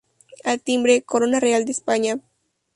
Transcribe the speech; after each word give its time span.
Al 0.43 0.59
timbre, 0.59 1.03
Corona 1.03 1.39
Real 1.39 1.63
de 1.63 1.73
España. 1.73 2.17